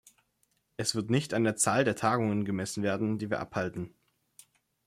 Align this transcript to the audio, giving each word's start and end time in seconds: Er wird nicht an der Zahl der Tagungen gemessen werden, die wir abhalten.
Er 0.77 0.85
wird 0.95 1.11
nicht 1.11 1.31
an 1.35 1.43
der 1.43 1.55
Zahl 1.57 1.83
der 1.85 1.95
Tagungen 1.95 2.43
gemessen 2.43 2.81
werden, 2.81 3.19
die 3.19 3.29
wir 3.29 3.39
abhalten. 3.39 3.93